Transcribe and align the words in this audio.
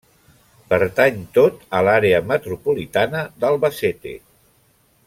Pertany 0.73 1.19
tot 1.39 1.61
a 1.79 1.83
l'Àrea 1.89 2.23
metropolitana 2.33 3.23
d'Albacete. 3.45 4.17